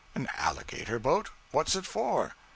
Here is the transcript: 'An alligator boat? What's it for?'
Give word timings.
'An 0.15 0.27
alligator 0.35 0.97
boat? 0.97 1.29
What's 1.51 1.75
it 1.75 1.85
for?' 1.85 2.33